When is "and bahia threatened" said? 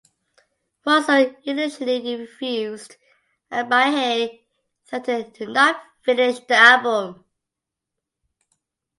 3.51-5.35